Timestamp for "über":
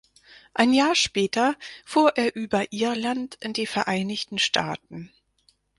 2.35-2.65